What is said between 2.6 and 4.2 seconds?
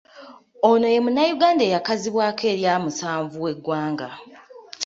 “Musanvu w’eggwanga”.